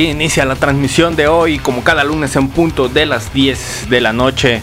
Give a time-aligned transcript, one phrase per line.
[0.00, 4.12] Inicia la transmisión de hoy, como cada lunes en punto de las 10 de la
[4.12, 4.62] noche,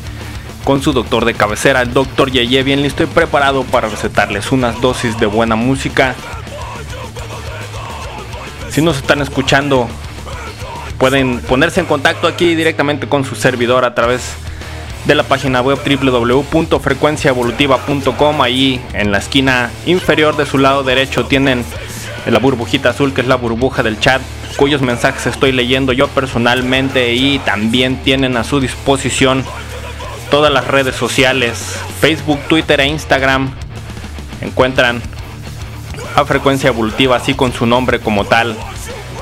[0.63, 4.79] con su doctor de cabecera, el doctor Yeye, bien listo y preparado para recetarles unas
[4.81, 6.16] dosis de buena música.
[8.69, 9.88] Si nos están escuchando,
[10.97, 14.34] pueden ponerse en contacto aquí directamente con su servidor a través
[15.06, 18.41] de la página web www.frecuenciaevolutiva.com.
[18.41, 21.63] Ahí en la esquina inferior de su lado derecho tienen
[22.31, 24.22] la burbujita azul que es la burbuja del chat
[24.57, 29.44] cuyos mensajes estoy leyendo yo personalmente y también tienen a su disposición
[30.29, 33.51] todas las redes sociales, Facebook, Twitter e Instagram.
[34.41, 35.01] Encuentran
[36.16, 38.56] a frecuencia evolutiva así con su nombre como tal.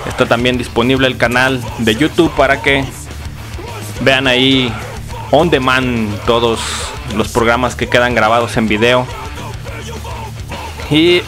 [0.07, 2.84] Está también disponible el canal de YouTube para que
[4.01, 4.72] vean ahí
[5.31, 6.59] on demand todos
[7.16, 9.06] los programas que quedan grabados en video.
[10.90, 11.22] Y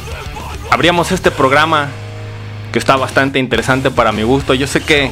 [0.69, 1.89] abríamos este programa
[2.71, 4.53] que está bastante interesante para mi gusto.
[4.53, 5.11] Yo sé que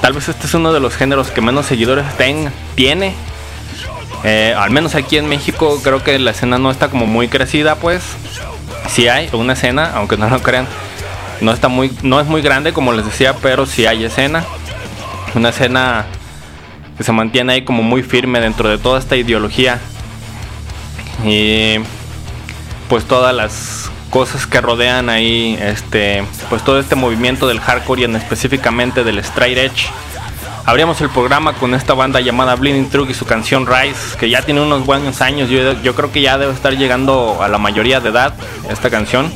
[0.00, 3.14] tal vez este es uno de los géneros que menos seguidores ten, tiene.
[4.22, 7.76] Eh, al menos aquí en México creo que la escena no está como muy crecida,
[7.76, 8.02] pues.
[8.88, 10.66] Sí hay una escena, aunque no lo crean.
[11.40, 14.44] No está muy, no es muy grande como les decía, pero sí hay escena.
[15.34, 16.04] Una escena
[16.98, 19.80] que se mantiene ahí como muy firme dentro de toda esta ideología.
[21.24, 21.76] Y
[22.88, 28.04] pues todas las cosas que rodean ahí este pues todo este movimiento del hardcore y
[28.04, 29.88] en específicamente del straight edge.
[30.66, 34.42] Abríamos el programa con esta banda llamada Bleeding Truck y su canción Rise que ya
[34.42, 35.48] tiene unos buenos años.
[35.48, 38.34] Yo, yo creo que ya debe estar llegando a la mayoría de edad
[38.68, 39.32] esta canción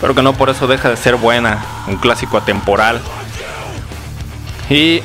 [0.00, 3.00] pero que no por eso deja de ser buena un clásico atemporal.
[4.70, 5.02] Y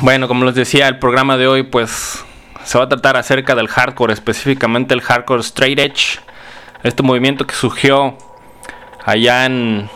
[0.00, 2.24] bueno como les decía el programa de hoy pues
[2.64, 6.18] se va a tratar acerca del hardcore específicamente el hardcore straight edge
[6.82, 8.16] este movimiento que surgió
[9.04, 9.88] allá en,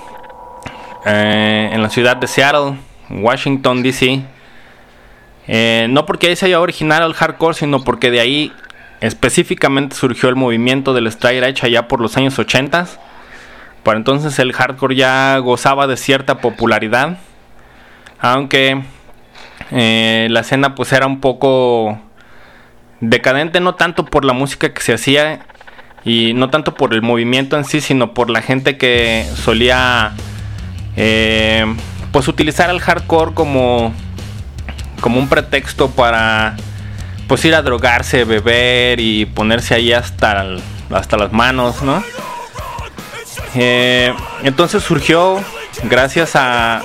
[1.06, 2.78] eh, en la ciudad de Seattle,
[3.10, 4.24] Washington, D.C.,
[5.46, 8.52] Eh, no porque ahí se haya originado el hardcore, sino porque de ahí
[9.00, 12.86] específicamente surgió el movimiento del straight edge allá por los años 80.
[13.82, 17.18] Para entonces el hardcore ya gozaba de cierta popularidad,
[18.18, 18.82] aunque
[19.70, 22.00] eh, la escena pues era un poco
[23.00, 25.44] decadente, no tanto por la música que se hacía
[26.04, 30.12] y no tanto por el movimiento en sí, sino por la gente que solía
[30.96, 31.64] eh,
[32.12, 33.92] pues utilizar el hardcore como
[35.00, 36.56] como un pretexto para
[37.28, 40.46] pues ir a drogarse, beber y ponerse ahí hasta,
[40.90, 42.02] hasta las manos, ¿no?
[43.54, 45.40] Eh, entonces surgió
[45.84, 46.82] gracias a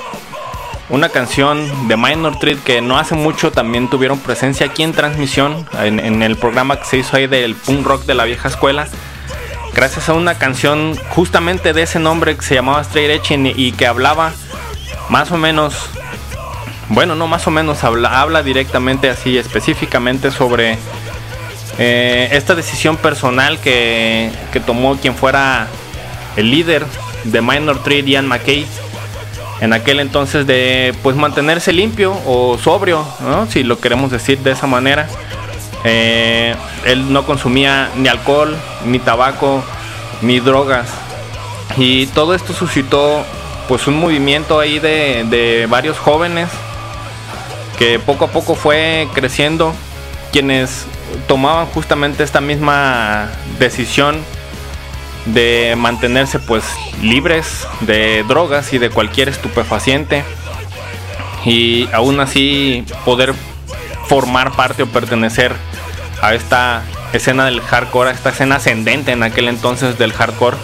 [0.89, 5.67] una canción de Minor Threat que no hace mucho también tuvieron presencia aquí en transmisión,
[5.81, 8.87] en, el programa que se hizo ahí del punk rock de la vieja escuela.
[9.73, 13.87] Gracias a una canción justamente de ese nombre que se llamaba Straight Edge y que
[13.87, 14.33] hablaba
[15.09, 15.89] más o menos
[16.89, 20.77] bueno, no más o menos habla, directamente así específicamente sobre
[21.77, 24.31] eh, esta decisión personal que,
[24.65, 25.67] tomó quien fuera
[26.35, 26.85] el líder
[27.25, 28.65] de Minor Threat, Ian McKay,
[29.61, 33.05] en aquel entonces de pues mantenerse limpio o sobrio,
[33.49, 35.07] si lo queremos decir de esa manera.
[35.83, 36.55] Eh,
[36.85, 38.55] él no consumía ni alcohol,
[38.85, 39.63] ni tabaco,
[40.21, 40.89] ni drogas.
[41.77, 43.23] Y todo esto suscitó
[43.67, 46.49] pues un movimiento ahí de, de varios jóvenes
[47.77, 49.73] que poco a poco fue creciendo,
[50.31, 50.85] quienes
[51.27, 54.17] tomaban justamente esta misma decisión
[55.25, 56.63] de mantenerse pues
[57.01, 60.23] libres de drogas y de cualquier estupefaciente
[61.45, 63.33] y aún así poder
[64.07, 65.55] formar parte o pertenecer
[66.21, 66.83] a esta
[67.13, 70.57] escena del hardcore, a esta escena ascendente en aquel entonces del hardcore.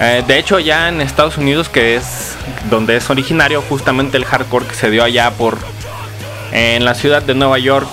[0.00, 2.36] Eh, de hecho ya en Estados Unidos que es
[2.68, 5.56] donde es originario justamente el hardcore que se dio allá por
[6.52, 7.86] en la ciudad de Nueva York,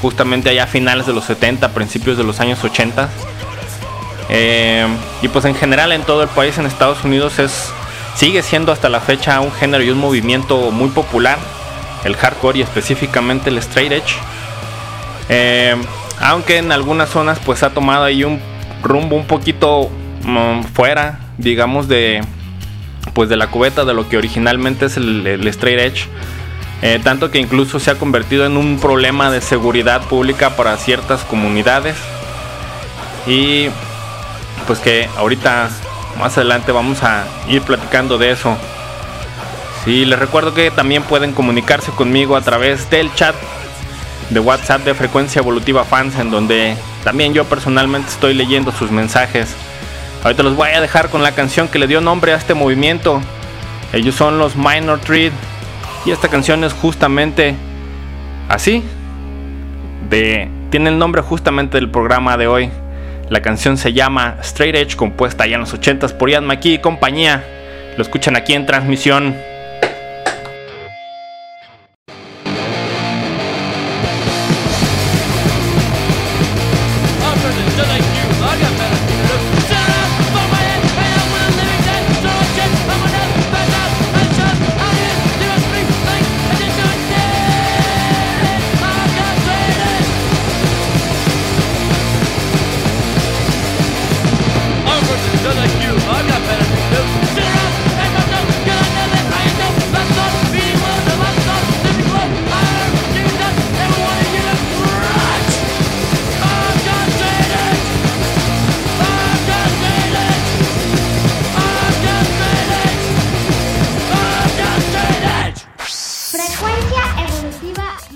[0.00, 3.08] justamente allá a finales de los 70, principios de los años 80.
[4.30, 4.86] Eh,
[5.22, 7.72] y pues en general en todo el país, en Estados Unidos, es
[8.14, 11.38] sigue siendo hasta la fecha un género y un movimiento muy popular,
[12.04, 14.16] el hardcore y específicamente el straight edge.
[15.28, 15.76] Eh,
[16.20, 18.40] aunque en algunas zonas pues ha tomado ahí un
[18.82, 19.90] rumbo un poquito
[20.24, 22.22] mm, fuera, digamos, de
[23.14, 26.08] pues de la cubeta de lo que originalmente es el, el straight edge.
[26.80, 31.24] Eh, tanto que incluso se ha convertido en un problema de seguridad pública para ciertas
[31.24, 31.96] comunidades
[33.26, 33.68] y
[34.66, 35.70] pues que ahorita
[36.20, 38.56] más adelante vamos a ir platicando de eso.
[39.84, 43.34] Sí, les recuerdo que también pueden comunicarse conmigo a través del chat
[44.30, 49.54] de WhatsApp de Frecuencia Evolutiva Fans, en donde también yo personalmente estoy leyendo sus mensajes.
[50.22, 53.20] Ahorita los voy a dejar con la canción que le dio nombre a este movimiento.
[53.92, 55.32] Ellos son los Minor Threat
[56.04, 57.54] y esta canción es justamente
[58.48, 58.82] así.
[60.10, 62.70] De, tiene el nombre justamente del programa de hoy.
[63.30, 66.78] La canción se llama Straight Edge, compuesta ya en los 80s por Ian McKee y
[66.78, 67.44] compañía.
[67.96, 69.36] Lo escuchan aquí en transmisión.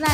[0.03, 0.11] La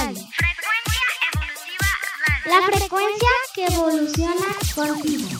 [2.66, 5.37] frecuencia que evoluciona contigo.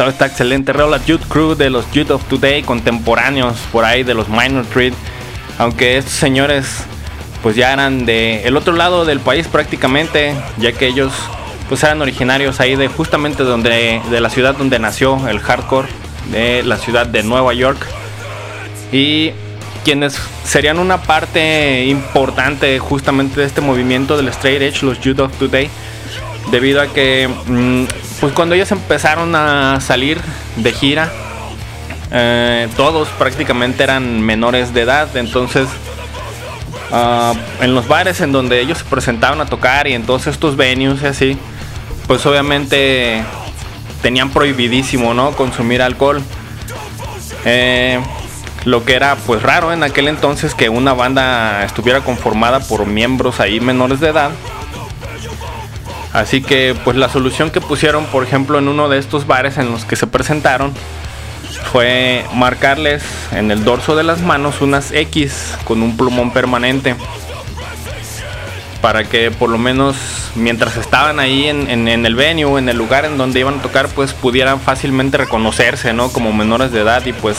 [0.00, 4.14] Estaba esta excelente rola Youth Crew de los Youth of Today, contemporáneos por ahí de
[4.14, 4.94] los Minor Threat.
[5.58, 6.84] Aunque estos señores
[7.42, 11.12] pues ya eran de el otro lado del país prácticamente, ya que ellos
[11.68, 15.88] pues eran originarios ahí de justamente donde de la ciudad donde nació el hardcore,
[16.32, 17.86] de la ciudad de Nueva York.
[18.92, 19.32] Y
[19.84, 25.38] quienes serían una parte importante justamente de este movimiento del straight edge, los Youth of
[25.38, 25.68] Today,
[26.50, 27.84] debido a que mm,
[28.20, 30.20] pues cuando ellos empezaron a salir
[30.56, 31.10] de gira,
[32.12, 35.68] eh, todos prácticamente eran menores de edad, entonces
[36.92, 40.56] ah, en los bares en donde ellos se presentaban a tocar y en todos estos
[40.56, 41.38] venues y así,
[42.06, 43.22] pues obviamente
[44.02, 45.32] tenían prohibidísimo, ¿no?
[45.32, 46.22] Consumir alcohol.
[47.44, 48.00] Eh,
[48.64, 53.40] lo que era pues raro en aquel entonces que una banda estuviera conformada por miembros
[53.40, 54.30] ahí menores de edad.
[56.12, 59.70] Así que pues la solución que pusieron, por ejemplo, en uno de estos bares en
[59.70, 60.72] los que se presentaron
[61.72, 63.02] fue marcarles
[63.32, 66.96] en el dorso de las manos unas X con un plumón permanente.
[68.80, 69.96] Para que por lo menos
[70.34, 74.14] mientras estaban ahí en, el venue, en el lugar en donde iban a tocar, pues
[74.14, 76.08] pudieran fácilmente reconocerse, ¿no?
[76.08, 77.36] Como menores de edad y pues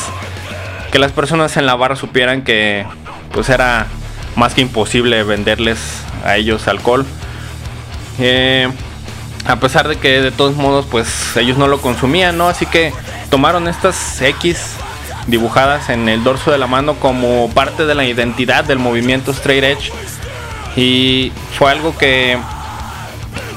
[0.92, 2.86] que las personas en la barra supieran que
[3.34, 3.88] pues era
[4.36, 5.80] más que imposible venderles
[6.24, 7.06] a ellos alcohol.
[8.22, 8.70] Eh,
[9.46, 12.48] a pesar de que de todos modos pues ellos no lo consumían, ¿no?
[12.48, 12.94] Así que
[13.30, 14.76] tomaron estas X
[15.28, 19.64] dibujadas en el dorso de la mano como parte de la identidad del movimiento straight
[19.64, 19.92] edge.
[20.76, 22.38] Y fue algo que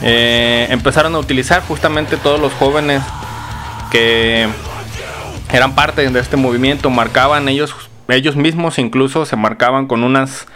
[0.02, 3.02] eh, empezaron a utilizar justamente todos los jóvenes
[3.90, 4.48] que
[5.52, 7.74] eran parte de este movimiento, marcaban ellos,
[8.08, 10.46] ellos mismos incluso se marcaban con unas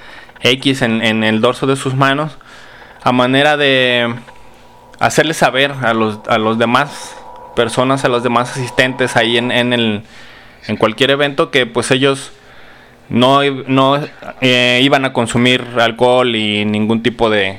[0.40, 2.36] X en, el dorso de sus manos
[3.02, 4.14] a manera de
[4.98, 7.16] hacerles saber a los, a los demás
[7.54, 10.02] personas, a los demás asistentes ahí en, el,
[10.66, 12.32] en cualquier evento que pues ellos
[13.08, 14.00] no, no
[14.40, 17.58] eh, iban a consumir alcohol y ningún tipo de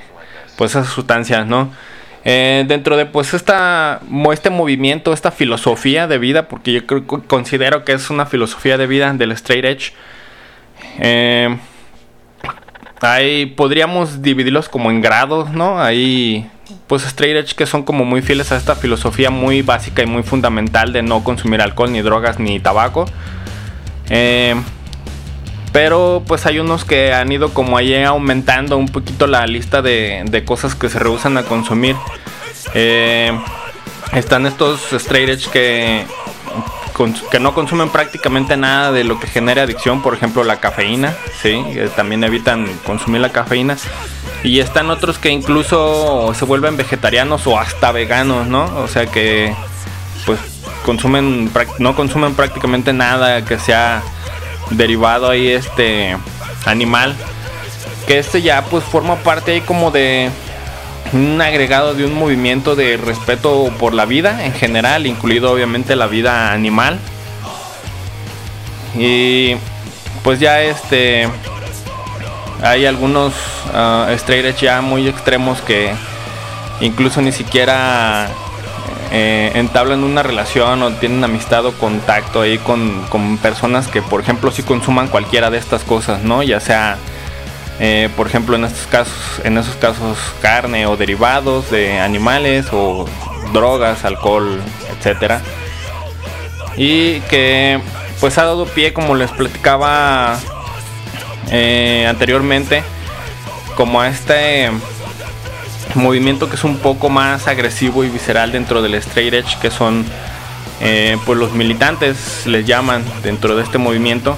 [0.58, 1.72] pues esas sustancias, ¿no?
[2.26, 7.86] Eh, dentro de pues esta, este movimiento, esta filosofía de vida, porque yo creo, considero
[7.86, 9.94] que es una filosofía de vida del straight edge,
[11.00, 11.58] eh,
[13.02, 15.82] ahí podríamos dividirlos como en grados, ¿no?
[15.82, 16.50] Hay
[16.88, 20.24] pues straight edge que son como muy fieles a esta filosofía muy básica y muy
[20.24, 23.06] fundamental de no consumir alcohol, ni drogas, ni tabaco.
[24.10, 24.56] Eh,
[25.72, 30.44] pero pues hay unos que han ido como ahí aumentando un poquito la lista de,
[30.46, 31.96] cosas que se rehusan a consumir.
[32.74, 33.32] Eh,
[34.14, 36.06] están estos straight edge que,
[37.32, 41.64] que no consumen prácticamente nada de lo que genera adicción, por ejemplo la cafeína, ¿sí?
[41.96, 43.78] también evitan consumir la cafeína.
[44.44, 48.66] Y están otros que incluso se vuelven vegetarianos o hasta veganos, ¿no?
[48.78, 49.54] O sea que
[50.26, 50.40] pues
[50.86, 54.02] consumen no consumen prácticamente nada que sea
[54.72, 56.18] derivado ahí este
[56.66, 57.16] animal
[58.08, 60.30] que este ya pues forma parte ahí como de
[61.14, 66.08] un agregado de un movimiento de respeto por la vida en general, incluido obviamente la
[66.08, 67.00] vida animal.
[68.98, 69.56] Y
[70.24, 71.28] pues ya este
[72.62, 73.34] hay algunos
[73.74, 75.94] uh, ya muy extremos que
[76.82, 78.30] incluso ni siquiera
[79.12, 84.52] eh, entablan una relación o tienen amistad o contacto ahí con, personas que, por ejemplo,
[84.52, 86.44] si consuman cualquiera de estas cosas, ¿no?
[86.44, 86.98] Ya sea,
[87.80, 93.06] eh, por ejemplo, en estos casos, en esos casos, carne o derivados de animales o
[93.54, 94.62] drogas, alcohol,
[94.98, 95.42] etcétera.
[96.76, 97.80] Y que,
[98.20, 100.38] pues, ha dado pie, como les platicaba
[101.52, 102.84] eh, anteriormente,
[103.76, 104.70] como a este
[105.96, 110.06] movimiento que es un poco más agresivo y visceral dentro del straight edge, que son
[110.82, 114.38] eh, pues los militantes, les llaman dentro de este movimiento,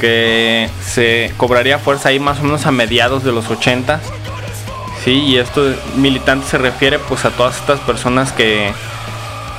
[0.00, 4.00] que se cobraría fuerza ahí más o menos a mediados de los 80.
[5.04, 8.72] Sí, y esto militante se refiere pues a todas estas personas que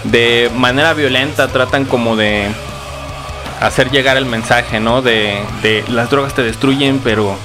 [0.04, 2.50] de manera violenta tratan como de
[3.60, 5.02] hacer llegar el mensaje, ¿no?
[5.02, 7.38] De, de las drogas te destruyen, pero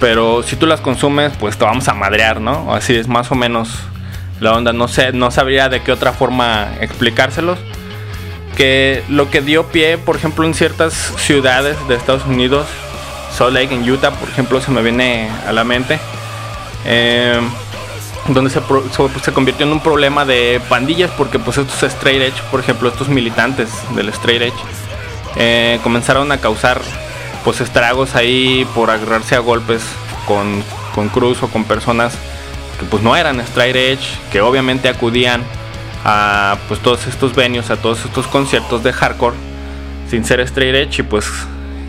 [0.00, 2.74] pero si tú las consumes, pues te vamos a madrear, ¿no?
[2.74, 3.70] Así es más o menos
[4.40, 4.72] la onda.
[4.72, 7.58] No sé, no sabría de qué otra forma explicárselos.
[8.56, 12.66] Que lo que dio pie, por ejemplo, en ciertas ciudades de Estados Unidos,
[13.32, 15.98] Salt Lake en Utah, por ejemplo, se me viene a la mente.
[16.84, 17.40] Eh,
[18.28, 18.60] donde se,
[19.22, 23.08] se, convirtió en un problema de pandillas porque pues estos straight edge, por ejemplo, estos
[23.08, 24.64] militantes del straight edge,
[25.36, 26.80] eh, comenzaron a causar
[27.44, 29.82] pues estragos ahí por agarrarse a golpes
[30.26, 30.64] con,
[31.12, 32.14] Cruz o con personas
[32.80, 35.44] que pues no eran straight edge, que obviamente acudían
[36.08, 39.34] a pues todos estos venues, a todos estos conciertos de hardcore
[40.08, 41.28] sin ser straight edge y pues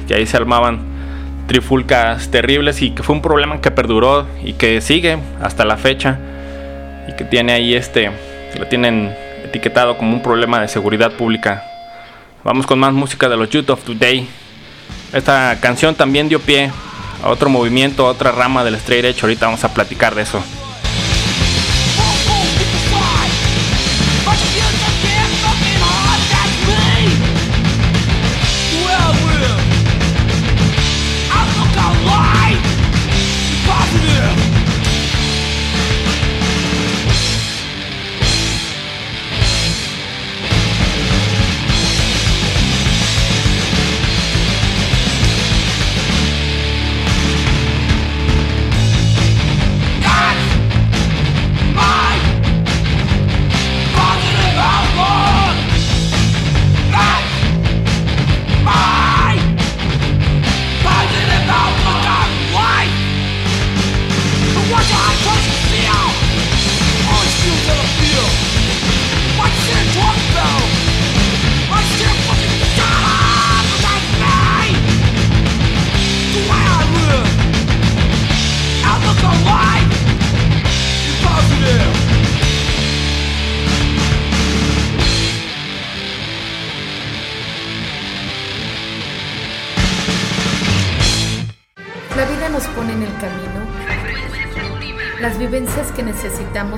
[0.08, 0.80] que ahí se armaban
[1.46, 6.18] trifulcas terribles y que fue un problema que perduró y que sigue hasta la fecha
[7.08, 8.12] y que tiene ahí este,
[8.58, 11.64] lo tienen etiquetado como un problema de seguridad pública.
[12.44, 14.27] Vamos con más música de los Youth of Today.
[15.14, 16.72] Esta canción también dio pie
[17.24, 19.22] a otro movimiento, a otra rama del straight edge.
[19.22, 20.42] Ahorita vamos a platicar de eso.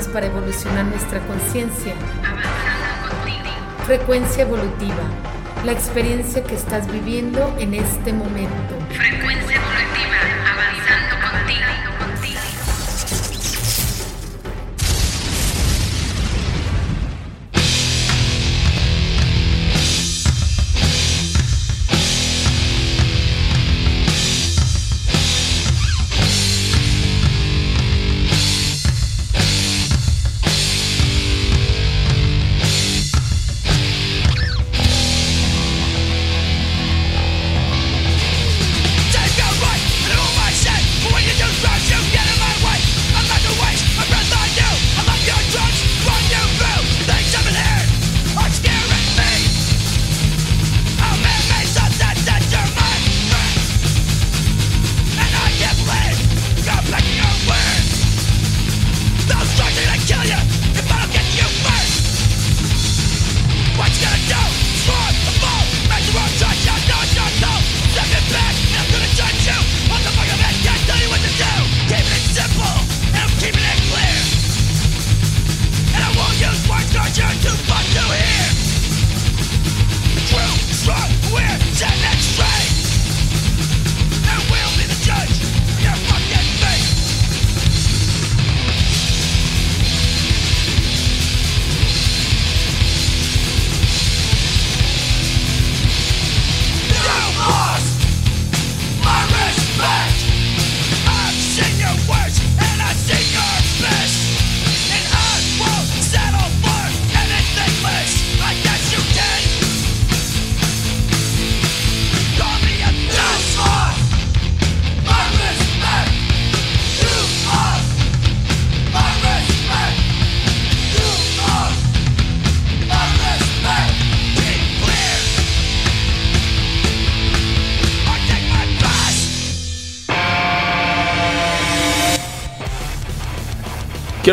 [0.07, 1.93] Para evolucionar nuestra conciencia.
[3.85, 5.03] Frecuencia evolutiva,
[5.65, 8.68] la experiencia que estás viviendo en este momento.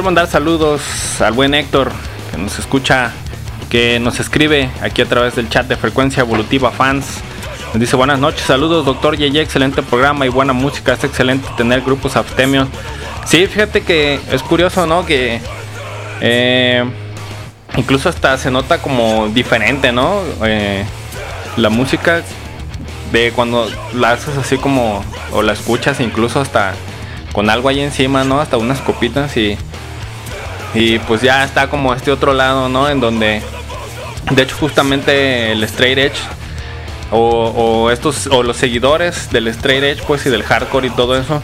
[0.07, 1.91] Mandar saludos al buen Héctor,
[2.31, 3.11] que nos escucha,
[3.69, 7.07] que nos escribe aquí a través del chat de Frecuencia Evolutiva Fans.
[7.73, 11.81] Nos dice buenas noches, saludos doctor Yeye, excelente programa y buena música, es excelente tener
[11.81, 12.69] grupos abstemios.
[13.25, 15.05] Sí, fíjate que es curioso, ¿no?
[15.05, 15.41] Que
[16.21, 16.85] eh,
[17.77, 20.21] incluso hasta se nota como diferente, ¿no?
[20.45, 20.85] Eh,
[21.57, 22.23] la música
[23.11, 26.75] de cuando la haces así como, o la escuchas incluso hasta
[27.33, 28.41] con algo ahí encima, ¿no?
[28.41, 29.59] Hasta unas copitas y
[30.75, 32.89] y pues ya está como este otro lado, ¿no?
[32.89, 33.43] En donde,
[34.31, 36.19] de hecho, justamente el straight edge
[37.11, 41.43] o, estos o los seguidores del straight edge, pues y del hardcore y todo eso,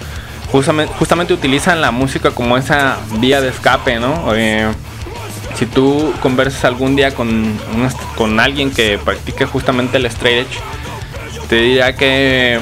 [0.51, 4.35] justamente, justamente utilizan la música como esa vía de escape, ¿no?
[4.35, 4.69] Eh,
[5.55, 7.59] si tú conversas algún día con,
[8.17, 10.59] con alguien que practique justamente el straight edge,
[11.49, 12.59] te dirá que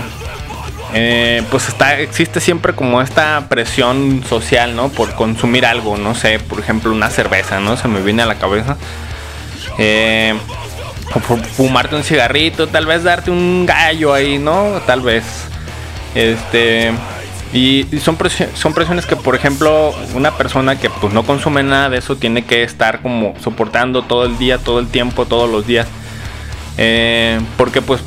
[0.94, 4.88] eh, pues está, existe siempre como esta presión social, ¿no?
[4.88, 7.76] Por consumir algo, no sé, por ejemplo, una cerveza, ¿no?
[7.76, 8.76] Se me viene a la cabeza.
[9.78, 10.34] Eh,
[11.14, 14.80] o fumarte un cigarrito, tal vez darte un gallo ahí, ¿no?
[14.86, 15.24] Tal vez.
[16.14, 16.92] Este.
[17.52, 21.90] Y, son, presiones, son presiones que, por ejemplo, una persona que pues no consume nada
[21.90, 25.66] de eso tiene que estar como soportando todo el día, todo el tiempo, todos los
[25.66, 25.88] días.
[26.78, 28.02] Eh, porque pues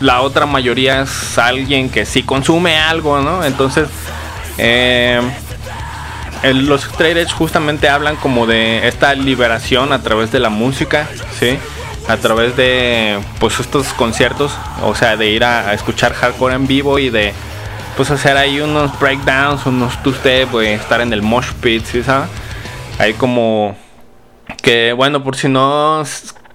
[0.00, 3.44] la otra mayoría es alguien que sí consume algo, ¿no?
[3.44, 3.88] Entonces,
[4.58, 5.20] eh,
[6.42, 11.58] los straight justamente hablan como de esta liberación a través de la música, ¿sí?
[12.08, 16.98] A través de, pues, estos conciertos, o sea, de ir a, escuchar hardcore en vivo
[16.98, 17.32] y de,
[17.96, 22.28] pues, hacer ahí unos breakdowns, unos two-step, estar en el mosh pit, ¿sí sabes?
[23.18, 23.76] Como
[24.62, 26.04] que, bueno, por si no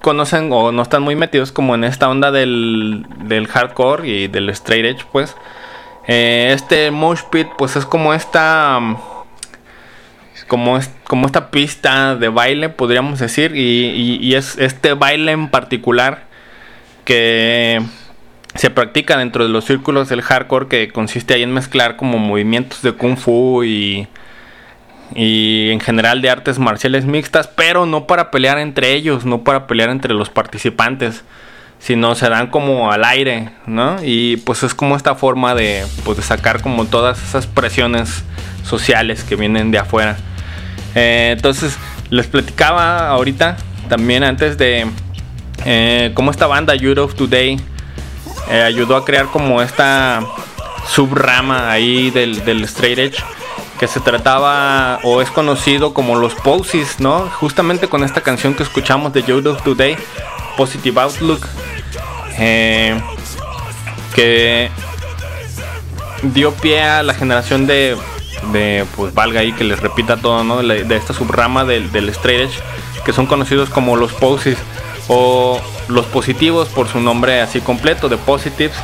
[0.02, 4.50] conocen o no están muy metidos como en esta onda del, del hardcore y del
[4.50, 5.36] straight edge, pues.
[6.08, 8.80] Eh, este mosh pit, pues es como esta.
[10.48, 13.56] Como, es, como esta pista de baile, podríamos decir.
[13.56, 16.26] Y, y, es este baile en particular
[17.06, 17.82] que
[18.56, 22.82] se practica dentro de los círculos del hardcore, que consiste ahí en mezclar como movimientos
[22.82, 24.08] de kung fu y
[25.15, 29.67] y en general de artes marciales mixtas, pero no para pelear entre ellos, no para
[29.67, 31.24] pelear entre los participantes,
[31.80, 33.97] sino se dan como al aire, ¿no?
[34.04, 38.24] Y pues es como esta forma de, pues, sacar como todas esas presiones
[38.63, 40.17] sociales que vienen de afuera.
[40.95, 41.78] Eh, entonces,
[42.10, 43.58] les platicaba ahorita,
[43.89, 44.86] también antes de
[45.65, 47.60] eh, cómo esta banda of Today
[48.50, 50.21] eh, ayudó a crear como esta
[50.88, 53.24] subrama ahí del straight edge
[53.82, 57.28] que se trataba o es conocido como los Posies, ¿no?
[57.39, 59.98] Justamente con esta canción que escuchamos de Joe Today,
[60.56, 61.48] Positive Outlook,
[62.38, 63.02] eh,
[64.13, 64.70] que
[66.22, 67.98] dio pie a la generación de,
[68.54, 70.62] de, pues valga ahí que les repita todo, ¿no?
[70.62, 72.60] De, esta subrama del, del straight edge,
[73.04, 74.60] que son conocidos como los Posies
[75.08, 78.78] o los positivos por su nombre así completo, de Positives,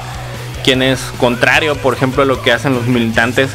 [0.64, 3.52] quien es contrario, por ejemplo, a lo que hacen los militantes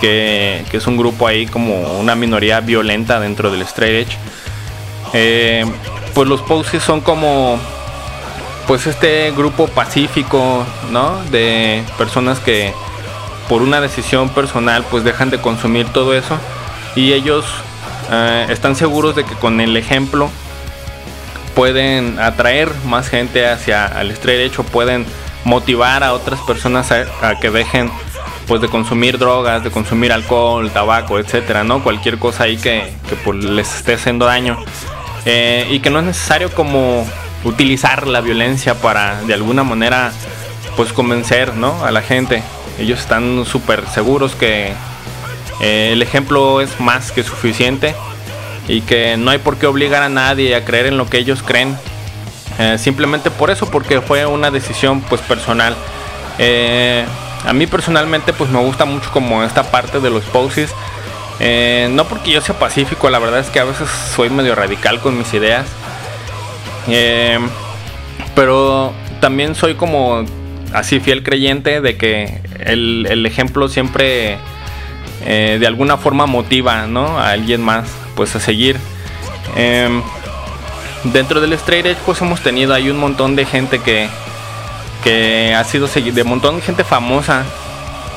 [0.00, 4.18] que, es un grupo ahí como una minoría violenta dentro del straight edge.
[5.12, 5.64] Eh,
[6.14, 7.58] pues los Posies son como
[8.66, 11.22] pues este grupo pacífico, ¿no?
[11.24, 12.72] De personas que
[13.48, 16.38] por una decisión personal pues dejan de consumir todo eso
[16.94, 17.44] y ellos
[18.10, 20.30] eh, están seguros de que con el ejemplo
[21.54, 25.04] pueden atraer más gente hacia el straight edge o pueden
[25.44, 27.90] motivar a otras personas a que dejen
[28.50, 31.84] pues de consumir drogas, de consumir alcohol, tabaco, etcétera, ¿no?
[31.84, 32.82] Cualquier cosa ahí que,
[33.24, 34.58] pues, les esté haciendo daño.
[35.24, 37.06] Eh, y que no es necesario como
[37.44, 40.10] utilizar la violencia para de alguna manera
[40.76, 41.84] pues convencer ¿no?
[41.84, 42.42] a la gente.
[42.80, 44.72] Ellos están súper seguros que
[45.60, 47.94] eh, el ejemplo es más que suficiente
[48.66, 51.44] y que no hay por qué obligar a nadie a creer en lo que ellos
[51.44, 51.78] creen.
[52.58, 55.76] Eh, simplemente por eso, porque fue una decisión pues personal.
[57.46, 60.74] A mí personalmente pues me gusta mucho como esta parte de los poses.
[61.38, 65.00] Eh, no porque yo sea pacífico, la verdad es que a veces soy medio radical
[65.00, 65.66] con mis ideas.
[66.88, 67.38] Eh,
[68.34, 70.24] pero también soy como
[70.72, 74.38] así fiel creyente de que el, ejemplo siempre
[75.24, 77.18] eh, de alguna forma motiva ¿no?
[77.18, 78.76] a alguien más pues a seguir.
[81.04, 84.08] dentro del straight edge pues hemos tenido ahí un montón de gente que,
[85.02, 87.44] que ha sido de montón de gente famosa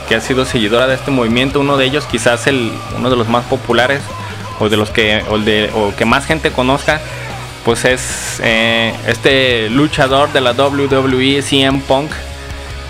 [0.07, 1.59] que ha sido seguidora de este movimiento.
[1.59, 4.01] Uno de ellos, quizás el, uno de los más populares
[4.59, 7.01] o de los que, o de, o que más gente conozca,
[7.65, 12.11] pues es eh, este luchador de la WWE, CM Punk,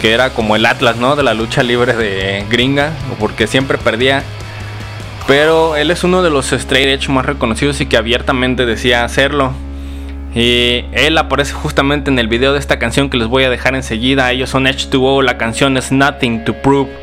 [0.02, 1.16] que era como el Atlas, ¿no?
[1.16, 4.24] De la lucha libre de gringa, porque siempre perdía.
[5.28, 9.54] Pero él es uno de los straight edge más reconocidos y que abiertamente decía hacerlo.
[10.36, 13.76] Y él aparece justamente en el video de esta canción que les voy a dejar
[13.76, 14.32] enseguida.
[14.32, 17.03] Ellos son H2O, la canción es Nothing to Prove.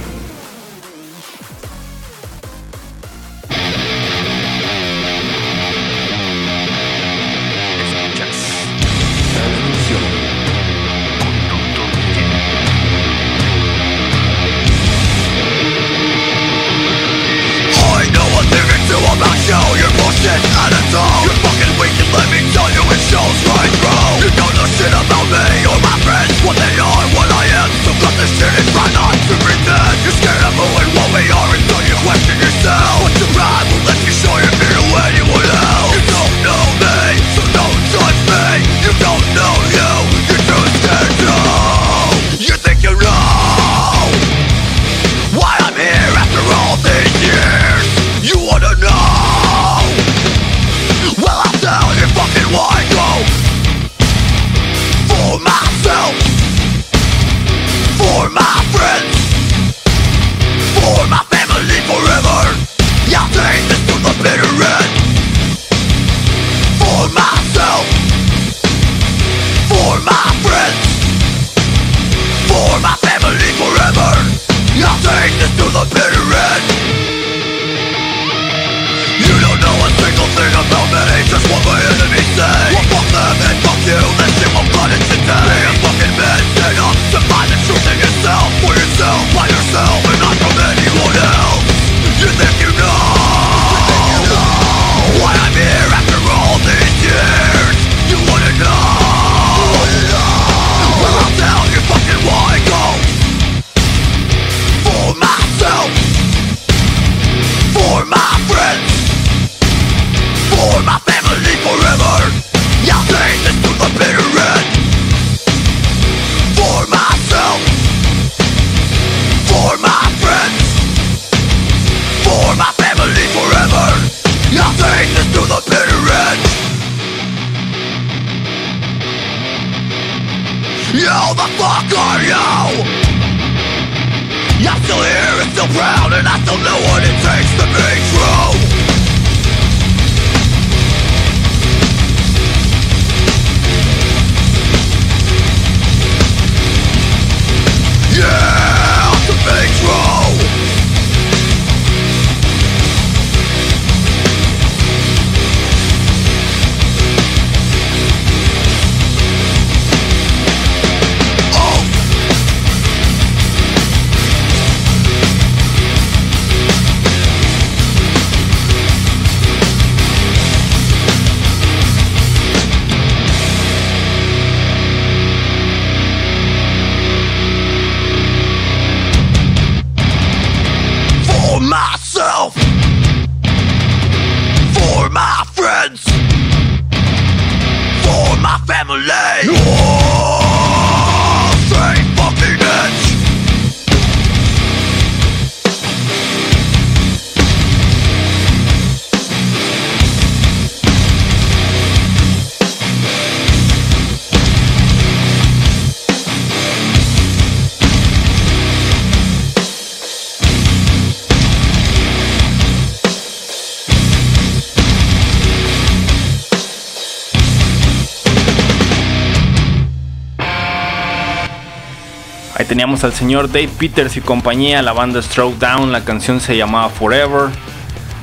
[222.81, 226.89] Teníamos al señor Dave Peters y compañía, la banda Stroke Down, la canción se llamaba
[226.89, 227.49] Forever,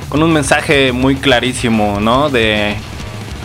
[0.08, 2.28] con un mensaje muy clarísimo, ¿no?
[2.28, 2.74] De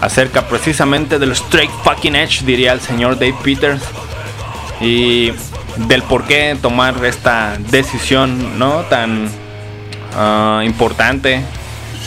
[0.02, 3.84] acerca precisamente del straight fucking edge, diría el señor Dave Peters,
[4.82, 5.32] y
[5.88, 8.80] del por qué tomar esta decisión, ¿no?
[8.90, 9.30] Tan
[10.18, 11.44] ah, importante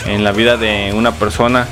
[0.05, 1.65] en la vida de una persona.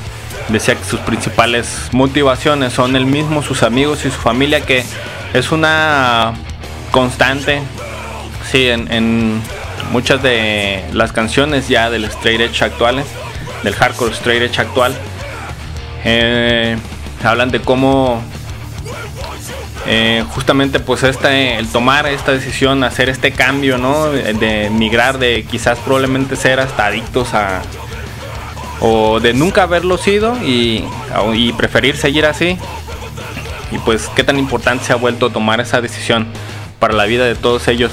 [0.48, 4.86] Decía que sus principales motivaciones son el mismo, sus amigos y su familia, que
[5.34, 6.32] es una
[6.96, 7.60] constante.
[8.50, 9.42] Sí, en,
[9.92, 13.04] muchas de las canciones ya del straight edge actuales,
[13.62, 14.94] del hardcore straight edge actual,
[16.04, 16.78] eh,
[17.22, 18.22] hablan de cómo
[19.86, 24.10] eh, justamente pues este, el tomar esta decisión, hacer este cambio, ¿no?
[24.10, 27.60] De migrar de quizás probablemente ser hasta adictos a
[28.80, 30.82] o de nunca haberlo sido y,
[31.34, 32.58] y preferir seguir así
[33.70, 36.26] y pues qué tan importante se ha vuelto tomar esa decisión
[36.78, 37.90] para la vida de todos ellos.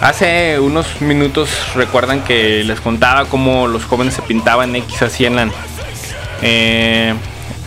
[0.00, 5.50] Hace unos minutos recuerdan que les contaba cómo los jóvenes se pintaban X así en,
[6.42, 7.14] eh,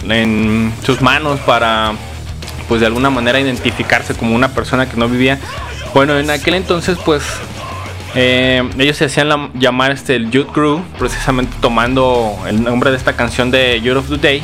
[0.08, 1.94] en sus manos para
[2.68, 5.40] pues de alguna manera identificarse como una persona que no vivía.
[5.94, 7.24] Bueno, en aquel entonces pues
[8.16, 13.14] eh, ellos se hacían llamar este, el Youth Crew, precisamente tomando el nombre de esta
[13.16, 14.42] canción de Youth of the Day,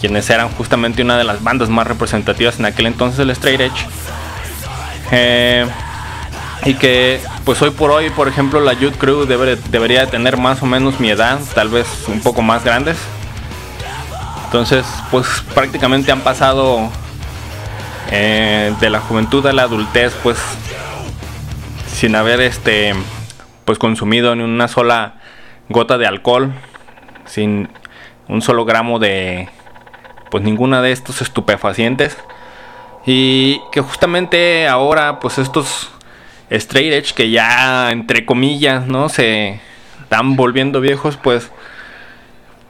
[0.00, 3.86] quienes eran justamente una de las bandas más representativas en aquel entonces del Straight Edge.
[5.10, 5.66] Eh,
[6.64, 10.66] y que pues hoy por hoy, por ejemplo, la Youth Crew debería tener más o
[10.66, 12.98] menos mi edad, tal vez un poco más grandes.
[14.44, 16.90] Entonces, pues prácticamente han pasado
[18.10, 20.38] eh, de la juventud a la adultez, pues
[21.86, 22.94] sin haber este
[23.64, 25.14] pues consumido ni una sola
[25.68, 26.52] gota de alcohol,
[27.26, 27.68] sin
[28.28, 29.48] un solo gramo de
[30.30, 32.16] pues ninguna de estos estupefacientes
[33.10, 35.88] y que justamente ahora pues estos
[36.50, 39.62] straight edge que ya entre comillas no se
[40.02, 41.50] están volviendo viejos pues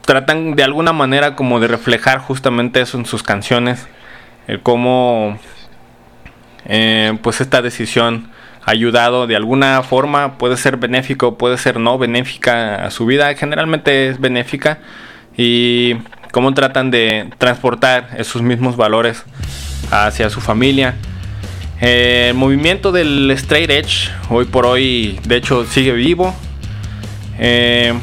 [0.06, 3.88] tratan de alguna manera como de reflejar justamente eso en sus canciones.
[4.46, 5.40] El cómo
[6.66, 8.30] eh, pues esta decisión
[8.64, 14.08] ayudado de alguna forma, puede ser benéfico, puede ser no benéfica a su vida, generalmente
[14.08, 14.78] es benéfica.
[15.36, 15.96] Y
[16.30, 19.24] cómo tratan de transportar esos mismos valores
[19.90, 20.96] hacia su familia.
[21.80, 26.34] el movimiento del straight edge hoy por hoy de hecho sigue vivo.
[27.38, 27.94] Eh,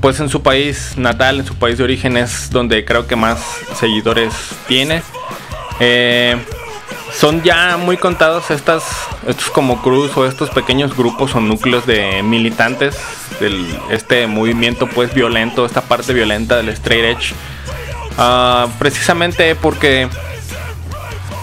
[0.00, 3.40] pues en su país natal, en su país de origen es donde creo que más
[3.74, 4.32] seguidores
[4.68, 5.02] tiene.
[5.80, 6.36] Eh,
[7.12, 8.84] son ya muy contados estas,
[9.26, 12.96] estos como cruz o estos pequeños grupos o núcleos de militantes
[13.40, 17.34] del este movimiento pues violento, esta parte violenta del straight edge.
[18.18, 20.08] Ah, precisamente porque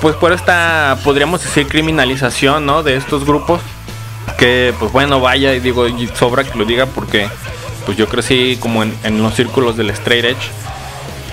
[0.03, 2.83] pues por esta podríamos decir criminalización ¿no?
[2.83, 3.61] de estos grupos
[4.37, 7.29] que pues bueno vaya y digo y sobra que lo diga porque
[7.85, 10.51] pues yo crecí como en, los círculos del straight edge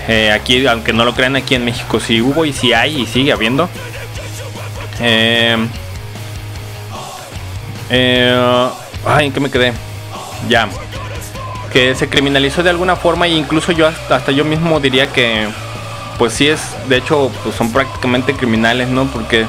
[0.07, 3.07] eh, aquí aunque no lo crean aquí en México sí hubo y sí hay y
[3.07, 3.69] sigue habiendo
[5.01, 5.57] eh,
[7.91, 8.69] eh,
[9.05, 9.73] ay, ¿en qué me quedé?
[10.49, 10.69] Ya.
[11.73, 15.49] Que se criminalizó de alguna forma e incluso yo hasta, yo mismo diría que
[16.21, 16.61] pues sí es,
[16.91, 19.07] de hecho, pues son prácticamente criminales, ¿no?
[19.07, 19.47] Porque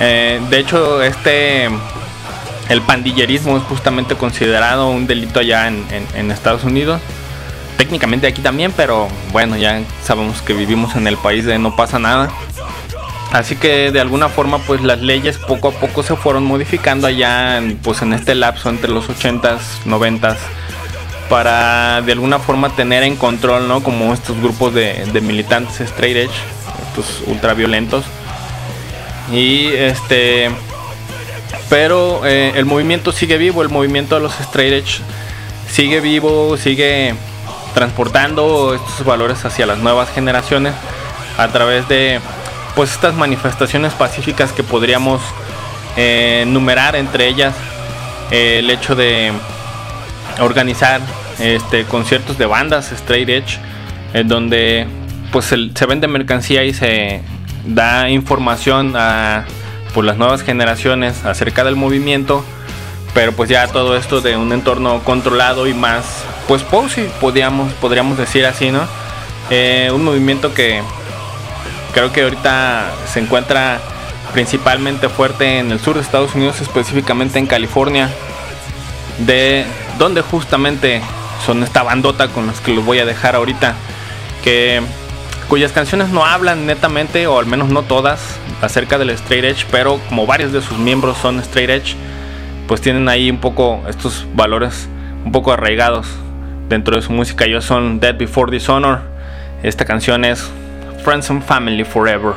[0.00, 1.66] eh, de hecho este
[2.68, 7.00] el pandillerismo es justamente considerado un delito allá en Estados Unidos.
[7.76, 12.00] Técnicamente aquí también, pero bueno, ya sabemos que vivimos en el país de no pasa
[12.00, 12.30] nada.
[13.30, 17.58] Así que de alguna forma pues las leyes poco a poco se fueron modificando allá
[17.58, 20.36] en, pues en este lapso entre los 80s, 90s
[21.28, 23.82] para de alguna forma tener en control, ¿no?
[23.82, 26.34] Como estos grupos de, militantes straight edge,
[26.88, 28.04] estos ultraviolentos.
[29.32, 30.50] Y este
[31.70, 35.00] pero eh, el movimiento sigue vivo, el movimiento de los straight edge
[35.70, 37.14] sigue vivo, sigue
[37.74, 40.74] transportando estos valores hacia las nuevas generaciones
[41.38, 42.20] a través de
[42.76, 45.20] pues estas manifestaciones pacíficas que podríamos
[45.96, 47.54] eh, enumerar entre ellas
[48.30, 49.32] eh, el hecho de
[50.40, 51.00] organizar
[51.38, 53.58] este conciertos de bandas straight edge
[54.12, 54.86] en donde
[55.32, 57.22] pues se vende mercancía y se
[57.66, 59.44] da información a
[59.92, 62.44] pues, las nuevas generaciones acerca del movimiento
[63.14, 68.18] pero pues ya todo esto de un entorno controlado y más pues posy podríamos podríamos
[68.18, 68.86] decir así no
[69.50, 70.82] eh, un movimiento que
[71.94, 73.78] Creo que ahorita se encuentra
[74.32, 78.10] principalmente fuerte en el sur de Estados Unidos, específicamente en California,
[79.18, 79.64] de
[79.98, 81.02] donde justamente
[81.44, 83.74] son esta bandota con las que los voy a dejar ahorita,
[84.42, 84.82] que
[85.48, 90.00] cuyas canciones no hablan netamente, o al menos no todas, acerca del straight edge, pero
[90.08, 91.96] como varios de sus miembros son straight edge,
[92.66, 94.88] pues tienen ahí un poco estos valores
[95.24, 96.06] un poco arraigados
[96.68, 97.44] dentro de su música.
[97.44, 99.00] Ellos son Dead Before Dishonor.
[99.62, 100.50] Esta canción es
[101.02, 102.34] friends and family forever.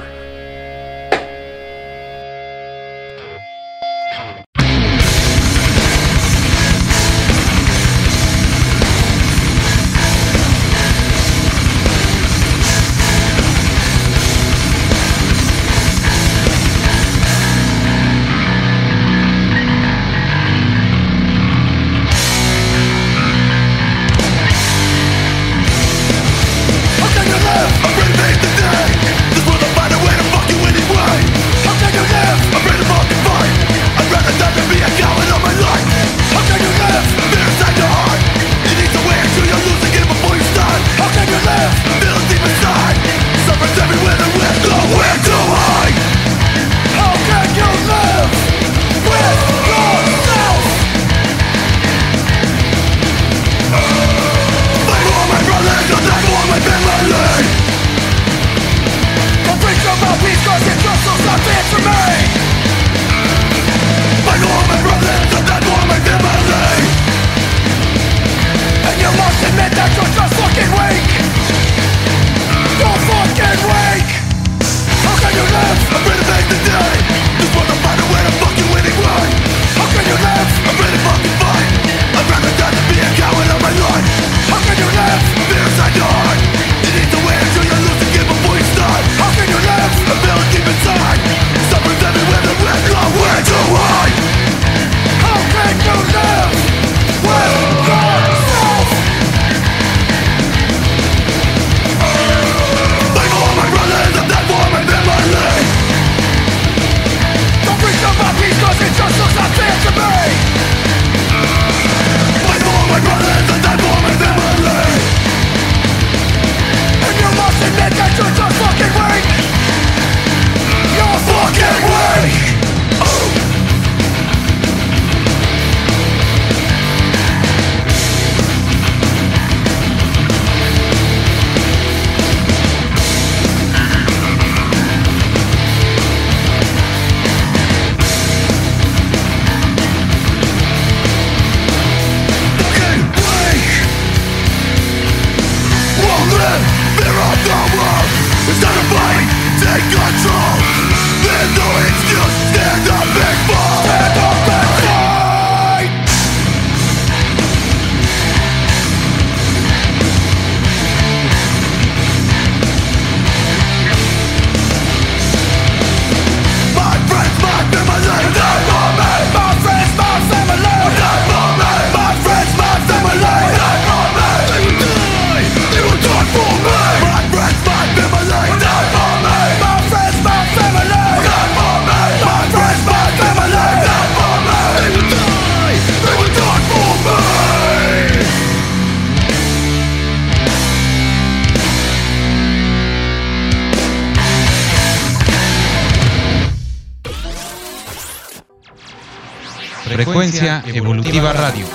[201.08, 201.66] Evolutiva Radio.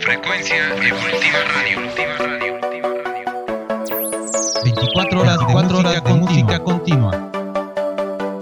[0.00, 1.78] Frecuencia Evolutiva Radio.
[4.64, 7.30] 24 horas, 24 horas de música continua.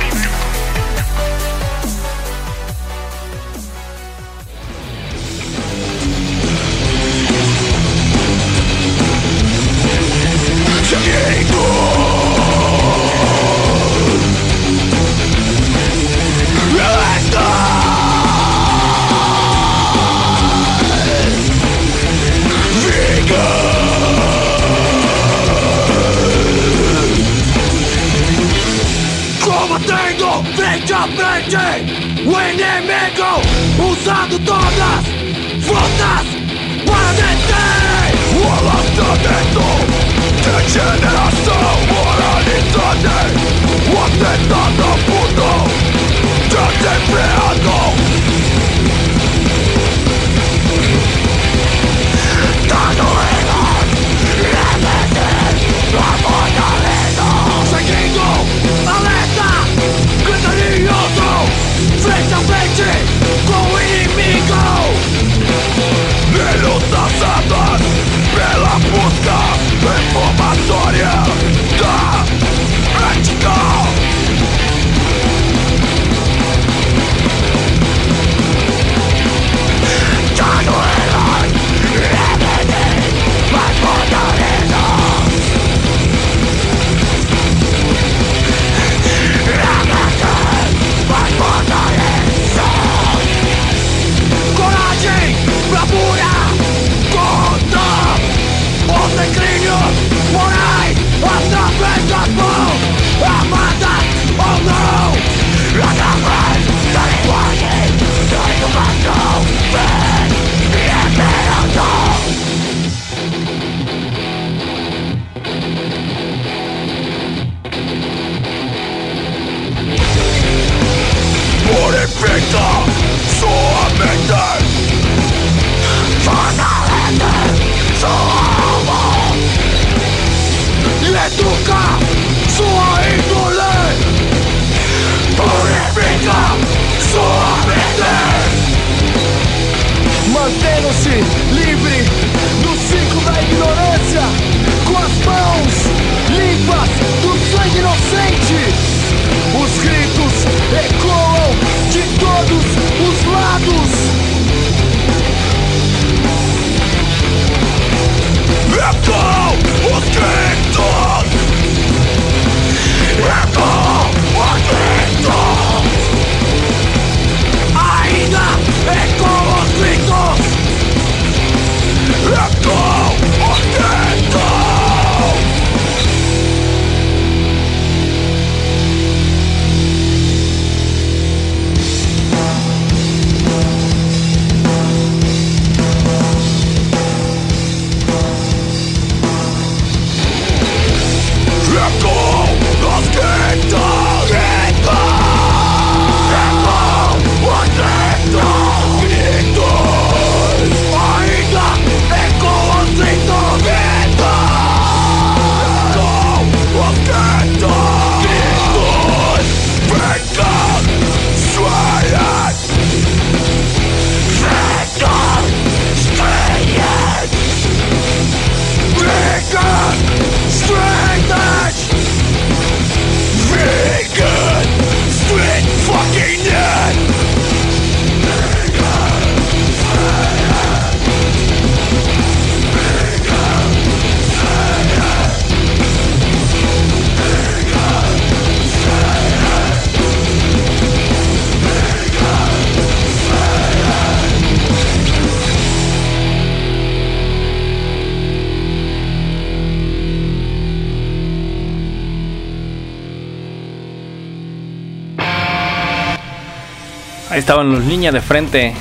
[257.41, 258.73] estaban los líneas de frente.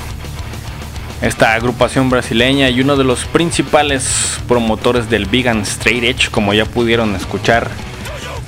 [1.21, 6.65] Esta agrupación brasileña y uno de los principales promotores del vegan straight edge, como ya
[6.65, 7.69] pudieron escuchar.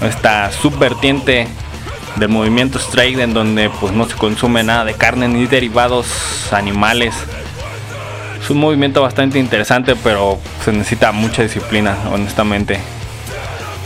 [0.02, 1.48] Esta subvertiente
[2.16, 6.08] del movimiento straight en donde pues no se consume nada de carne ni derivados
[6.52, 7.16] animales.
[8.42, 12.80] Es un movimiento bastante interesante, pero se necesita mucha disciplina, honestamente.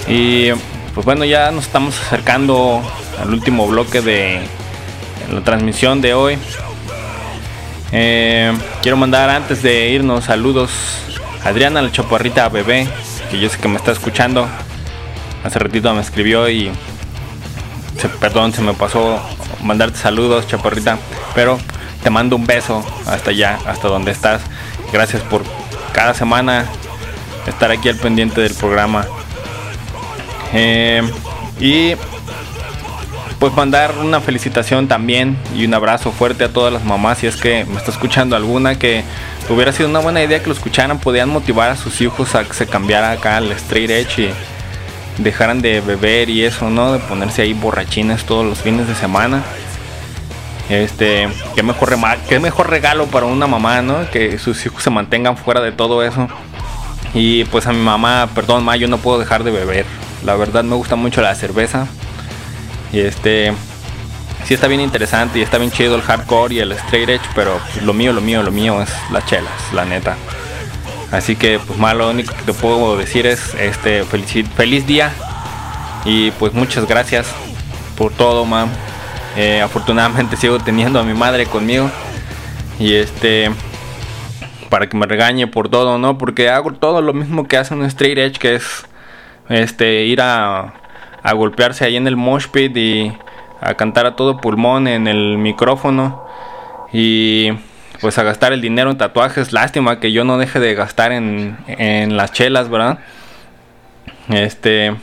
[0.08, 0.52] Y
[0.94, 2.82] pues bueno, ya nos estamos acercando
[3.22, 4.42] al último bloque de
[5.32, 6.38] la transmisión de hoy.
[7.92, 8.52] Eh,
[8.82, 10.72] quiero mandar antes de irnos saludos
[11.44, 12.88] a Adriana la chaparrita bebé,
[13.32, 14.48] que yo sé que me está escuchando.
[15.44, 16.72] Hace ratito me escribió y
[18.20, 19.20] perdón, se me pasó
[19.64, 20.98] mandarte saludos, chaparrita,
[21.34, 21.58] pero
[22.04, 24.42] te mando un beso hasta allá, hasta donde estás.
[24.92, 25.44] Gracias por
[25.94, 26.66] cada semana
[27.48, 29.06] estar aquí al pendiente del programa.
[30.54, 31.02] Eh,
[31.60, 31.96] y
[33.40, 37.36] pues mandar una felicitación también y un abrazo fuerte a todas las mamás si es
[37.36, 39.04] que me está escuchando alguna que
[39.50, 42.54] hubiera sido una buena idea que lo escucharan, podían motivar a sus hijos a que
[42.54, 44.34] se cambiara acá al straight edge y
[45.24, 46.94] dejaran de beber y eso, ¿no?
[46.94, 49.44] De ponerse ahí borrachines todos los fines de semana.
[50.70, 51.96] Este, qué mejor,
[52.28, 54.10] qué mejor regalo para una mamá, ¿no?
[54.12, 56.28] Que sus hijos se mantengan fuera de todo eso.
[57.14, 59.86] Y pues a mi mamá, perdón, ma, yo no puedo dejar de beber.
[60.26, 61.88] La verdad me gusta mucho la cerveza.
[62.92, 63.54] Y este,
[64.46, 67.60] sí está bien interesante y está bien chido el hardcore y el straight edge, pero
[67.74, 70.16] pues, lo mío, lo mío, lo mío es las chelas, la neta.
[71.12, 75.12] Así que pues más lo único que te puedo decir es este feliz, feliz día
[76.04, 77.28] y pues muchas gracias
[77.98, 78.70] por todo, mam.
[79.36, 81.90] Eh, afortunadamente sigo teniendo a mi madre conmigo
[82.80, 83.52] y este
[84.70, 86.18] para que me regañe por todo, ¿no?
[86.18, 88.86] Porque hago todo lo mismo que hace un straight edge, que es
[89.50, 90.74] este ir a,
[91.28, 93.12] a golpearse ahí en el mosh pit y
[93.60, 96.26] a cantar a todo pulmón en el micrófono
[96.94, 97.50] y
[98.00, 99.52] pues a gastar el dinero en tatuajes.
[99.52, 103.00] Lástima que yo no deje de gastar en, en las chelas, ¿verdad?
[104.30, 104.96] Este,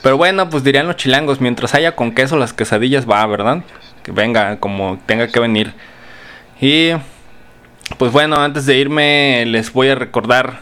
[0.00, 3.64] pero bueno, pues dirían los chilangos, mientras haya con queso las quesadillas va, ¿verdad?
[4.04, 5.74] Que venga como tenga que venir.
[6.60, 6.90] Y
[7.98, 10.60] pues bueno, antes de irme les voy a recordar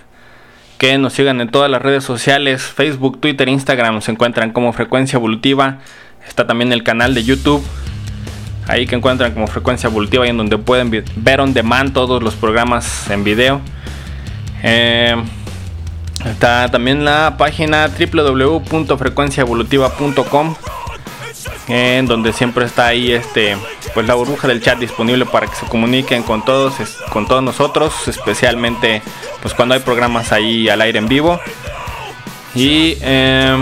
[0.82, 5.16] que nos sigan en todas las redes sociales, Facebook, Twitter, Instagram, se encuentran como Frecuencia
[5.16, 5.78] Evolutiva.
[6.26, 7.64] Está también el canal de YouTube
[8.66, 12.34] ahí que encuentran como frecuencia evolutiva y en donde pueden ver on demand todos los
[12.34, 13.60] programas en video.
[14.64, 15.14] Eh,
[16.26, 20.56] está también la página www.frecuenciaevolutiva.com
[21.68, 23.56] en donde siempre está ahí este
[23.94, 26.74] pues la burbuja del chat disponible para que se comuniquen con todos
[27.12, 29.02] con todos nosotros especialmente
[29.40, 31.40] pues cuando hay programas ahí al aire en vivo
[32.54, 33.56] y eh,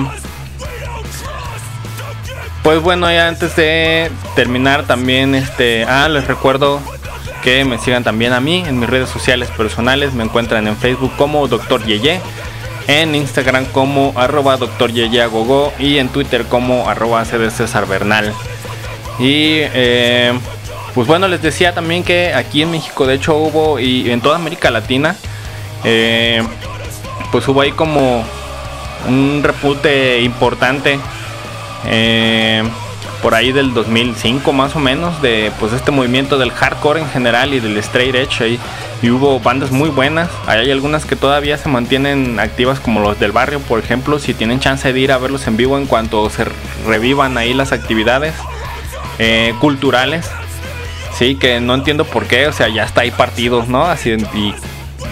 [2.62, 6.80] pues bueno, ya antes de terminar también, este, ah, les recuerdo
[7.42, 10.12] que me sigan también a mí en mis redes sociales personales.
[10.12, 11.84] Me encuentran en Facebook como Dr.
[11.86, 12.20] Yeye,
[12.86, 14.92] en Instagram como arroba Dr.
[14.92, 17.86] Yeye Agogo y en Twitter como arroba César.
[19.18, 20.32] Y eh,
[20.94, 24.36] pues bueno, les decía también que aquí en México, de hecho, hubo y en toda
[24.36, 25.14] América Latina,
[25.84, 26.42] eh,
[27.30, 28.24] pues hubo ahí como
[29.08, 30.98] un repute importante
[31.86, 32.62] eh,
[33.22, 37.52] por ahí del 2005 más o menos de pues este movimiento del hardcore en general
[37.54, 38.58] y del straight edge
[39.02, 40.28] y hubo bandas muy buenas.
[40.46, 44.60] Hay algunas que todavía se mantienen activas como los del barrio por ejemplo si tienen
[44.60, 46.46] chance de ir a verlos en vivo en cuanto se
[46.86, 48.34] revivan ahí las actividades
[49.18, 50.30] eh, culturales.
[51.16, 54.54] Sí que no entiendo por qué o sea ya está ahí partidos no así y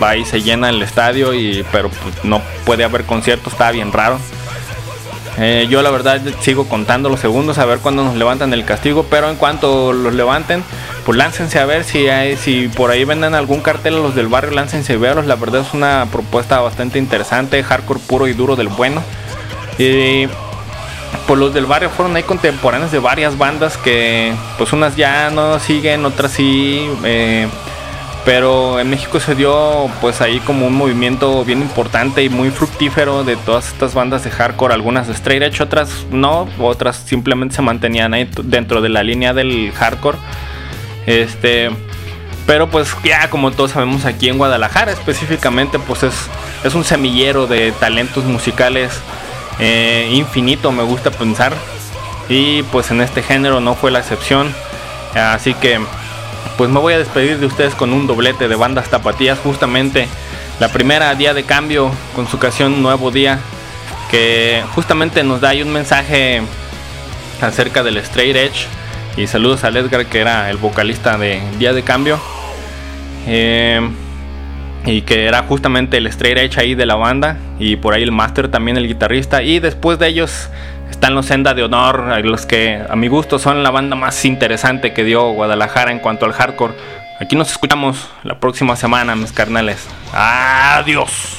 [0.02, 3.92] va y se llena el estadio y pero pues, no puede haber conciertos está bien
[3.92, 4.18] raro
[5.40, 9.06] eh, yo la verdad sigo contando los segundos a ver cuándo nos levantan el castigo,
[9.08, 10.64] pero en cuanto los levanten,
[11.04, 14.26] pues láncense a ver si hay, si por ahí venden algún cartel a los del
[14.26, 15.26] barrio, láncense a verlos.
[15.26, 19.02] La verdad es una propuesta bastante interesante, hardcore puro y duro del bueno.
[19.78, 20.26] Y
[21.26, 25.60] pues los del barrio fueron ahí contemporáneos de varias bandas que pues unas ya no
[25.60, 26.90] siguen, otras sí.
[27.04, 27.46] Eh,
[28.24, 33.24] pero en México se dio pues ahí como un movimiento bien importante y muy fructífero
[33.24, 37.62] de todas estas bandas de hardcore, algunas de straight edge, otras no, otras simplemente se
[37.62, 40.18] mantenían ahí dentro de la línea del hardcore.
[41.06, 41.70] Este,
[42.46, 46.14] pero pues ya como todos sabemos aquí en Guadalajara específicamente pues es,
[46.64, 49.00] es un semillero de talentos musicales
[49.58, 51.54] eh, infinito me gusta pensar.
[52.28, 54.52] Y pues en este género no fue la excepción.
[55.14, 55.80] Así que
[56.56, 60.08] pues me voy a despedir de ustedes con un doblete de bandas tapatías, justamente
[60.60, 63.38] la primera Día de Cambio con su canción Nuevo Día,
[64.10, 66.42] que justamente nos da ahí un mensaje
[67.40, 68.66] acerca del straight edge
[69.16, 72.20] Y saludos a Edgar, que era el vocalista de Día de Cambio.
[73.26, 73.80] Eh,
[74.86, 77.36] y que era justamente el straight edge ahí de la banda.
[77.58, 79.42] Y por ahí el master también, el guitarrista.
[79.42, 80.48] Y después de ellos
[80.90, 84.92] están los Senda de Honor, los que a mi gusto son la banda más interesante
[84.92, 86.74] que dio Guadalajara en cuanto al hardcore.
[87.20, 89.86] Aquí nos escuchamos la próxima semana, mis carnales.
[90.12, 91.38] Adiós.